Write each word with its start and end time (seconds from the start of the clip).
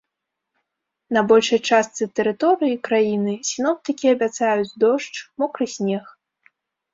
На 1.17 1.21
большай 1.31 1.59
частцы 1.69 2.07
тэрыторыі 2.19 2.77
краіны 2.87 3.33
сіноптыкі 3.51 4.05
абяцаюць 4.15 4.75
дождж, 4.85 5.15
мокры 5.43 5.65
снег. 5.77 6.05